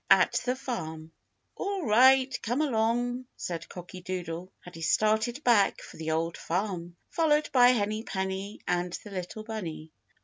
AT 0.09 0.41
THE 0.45 0.55
FARM 0.55 1.11
"ALL 1.55 1.85
right, 1.85 2.35
come 2.41 2.61
along," 2.61 3.25
said 3.37 3.69
Cocky 3.69 4.01
Doodle, 4.01 4.51
and 4.65 4.73
he 4.73 4.81
started 4.81 5.43
back 5.43 5.79
for 5.83 5.97
the 5.97 6.09
Old 6.09 6.37
Farm, 6.39 6.95
followed 7.11 7.51
by 7.51 7.67
Henny 7.67 8.01
Penny 8.01 8.61
and 8.67 8.93
the 9.03 9.11
little 9.11 9.43
bunny. 9.43 9.91